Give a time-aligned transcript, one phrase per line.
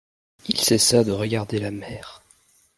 [0.47, 2.23] Il cessa de regarder la mer.